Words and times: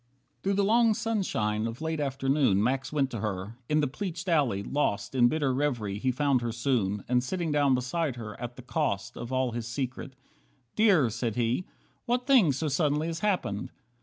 39 0.41 0.41
Through 0.41 0.53
the 0.55 0.67
long 0.67 0.93
sunshine 0.95 1.67
of 1.67 1.79
late 1.79 1.99
afternoon 1.99 2.63
Max 2.63 2.91
went 2.91 3.11
to 3.11 3.19
her. 3.19 3.59
In 3.69 3.81
the 3.81 3.87
pleached 3.87 4.27
alley, 4.27 4.63
lost 4.63 5.13
In 5.13 5.27
bitter 5.27 5.53
reverie, 5.53 5.99
he 5.99 6.11
found 6.11 6.41
her 6.41 6.51
soon. 6.51 7.03
And 7.07 7.23
sitting 7.23 7.51
down 7.51 7.75
beside 7.75 8.15
her, 8.15 8.33
at 8.41 8.55
the 8.55 8.63
cost 8.63 9.15
Of 9.15 9.31
all 9.31 9.51
his 9.51 9.67
secret, 9.67 10.15
"Dear," 10.75 11.11
said 11.11 11.35
he, 11.35 11.65
"what 12.07 12.25
thing 12.25 12.51
So 12.51 12.67
suddenly 12.67 13.05
has 13.05 13.19
happened?" 13.19 13.71